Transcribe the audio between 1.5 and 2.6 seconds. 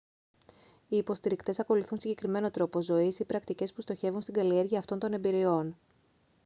ακολουθούν συγκεκριμένο